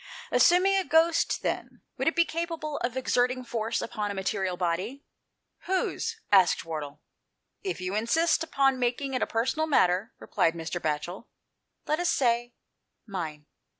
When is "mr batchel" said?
10.55-11.27